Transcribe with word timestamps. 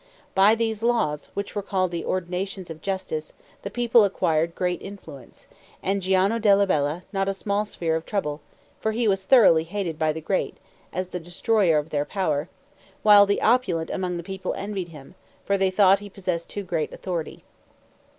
By 0.33 0.55
these 0.55 0.81
laws, 0.81 1.25
which 1.35 1.53
were 1.53 1.61
called 1.61 1.91
the 1.91 2.03
ordinations 2.05 2.71
of 2.71 2.81
justice, 2.81 3.33
the 3.61 3.69
people 3.69 4.03
acquired 4.03 4.55
great 4.55 4.81
influence, 4.81 5.45
and 5.83 6.01
Giano 6.01 6.39
della 6.39 6.65
Bella 6.65 7.03
not 7.13 7.29
a 7.29 7.35
small 7.35 7.65
share 7.65 7.95
of 7.95 8.03
trouble; 8.03 8.41
for 8.79 8.93
he 8.93 9.07
was 9.07 9.21
thoroughly 9.25 9.63
hated 9.63 9.99
by 9.99 10.11
the 10.11 10.19
great, 10.19 10.57
as 10.91 11.09
the 11.09 11.19
destroyer 11.19 11.77
of 11.77 11.91
their 11.91 12.03
power, 12.05 12.49
while 13.03 13.27
the 13.27 13.43
opulent 13.43 13.91
among 13.91 14.17
the 14.17 14.23
people 14.23 14.55
envied 14.55 14.87
him, 14.89 15.13
for 15.45 15.55
they 15.55 15.69
thought 15.69 15.99
he 15.99 16.09
possessed 16.09 16.49
too 16.49 16.63
great 16.63 16.91
authority. 16.91 17.43